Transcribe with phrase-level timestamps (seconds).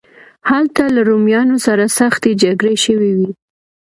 [0.49, 3.29] هلته له رومیانو سره سختې جګړې شوې وې.